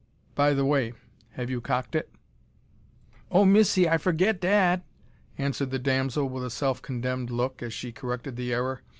[0.33, 0.93] By the way,
[1.33, 2.09] have you cocked it?"
[3.29, 4.83] "O missy, I forgit dat,"
[5.37, 8.81] answered the damsel with a self condemned look, as she corrected the error.